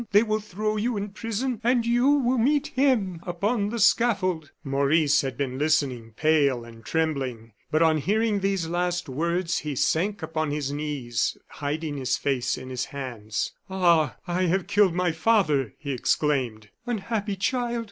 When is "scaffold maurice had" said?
3.77-5.37